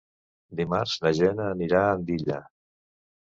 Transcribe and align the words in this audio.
Dimarts 0.59 0.95
na 1.03 1.11
Gemma 1.17 1.45
anirà 1.55 1.81
a 1.89 1.93
Andilla. 1.99 2.39